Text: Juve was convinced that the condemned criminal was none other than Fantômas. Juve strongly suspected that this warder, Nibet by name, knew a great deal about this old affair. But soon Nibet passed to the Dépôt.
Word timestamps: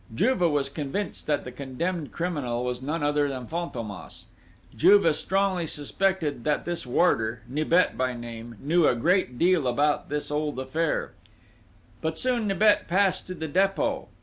Juve 0.15 0.49
was 0.49 0.67
convinced 0.67 1.27
that 1.27 1.43
the 1.43 1.51
condemned 1.51 2.11
criminal 2.11 2.63
was 2.65 2.81
none 2.81 3.03
other 3.03 3.27
than 3.29 3.45
Fantômas. 3.45 4.23
Juve 4.75 5.15
strongly 5.15 5.67
suspected 5.67 6.43
that 6.43 6.65
this 6.65 6.87
warder, 6.87 7.43
Nibet 7.47 7.95
by 7.95 8.15
name, 8.15 8.55
knew 8.59 8.87
a 8.87 8.95
great 8.95 9.37
deal 9.37 9.67
about 9.67 10.09
this 10.09 10.31
old 10.31 10.57
affair. 10.57 11.11
But 12.01 12.17
soon 12.17 12.47
Nibet 12.47 12.87
passed 12.87 13.27
to 13.27 13.35
the 13.35 13.47
Dépôt. 13.47 14.07